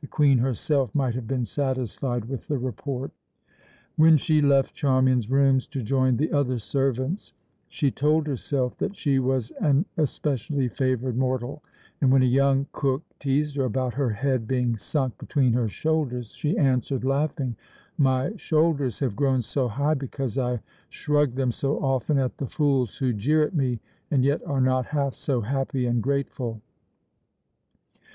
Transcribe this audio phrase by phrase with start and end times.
[0.00, 3.10] The Queen herself might have been satisfied with the report.
[3.96, 7.34] When she left Charmian's rooms to join the other servants,
[7.68, 11.62] she told herself that she was an especially favoured mortal;
[12.00, 16.30] and when a young cook teased her about her head being sunk between her shoulders,
[16.34, 17.54] she answered, laughing:
[17.98, 22.96] "My shoulders have grown so high because I shrug them so often at the fools
[22.96, 23.80] who jeer at me
[24.10, 26.62] and yet are not half so happy and grateful."